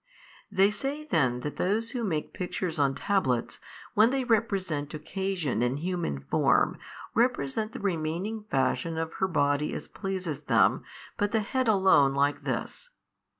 They 0.51 0.71
say 0.71 1.03
then 1.03 1.41
that 1.41 1.57
those 1.57 1.91
who 1.91 2.03
make 2.03 2.33
pictures 2.33 2.79
on 2.79 2.95
tablets, 2.95 3.59
when 3.93 4.09
they 4.09 4.23
represent 4.23 4.95
occasion 4.95 5.61
in 5.61 5.77
human 5.77 6.21
form, 6.21 6.79
represent 7.13 7.71
the 7.73 7.79
remaining 7.81 8.45
fashion 8.49 8.97
of 8.97 9.13
her 9.19 9.27
body 9.27 9.71
as 9.75 9.87
pleases 9.87 10.39
them, 10.45 10.81
but 11.19 11.33
the 11.33 11.41
head 11.41 11.67
alone 11.67 12.15
like 12.15 12.41
this. 12.41 12.89